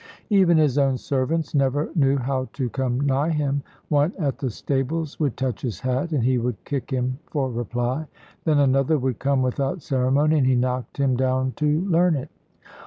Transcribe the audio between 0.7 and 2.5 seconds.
own servants never knew how